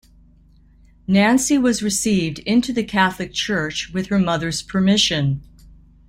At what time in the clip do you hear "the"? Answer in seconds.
2.73-2.83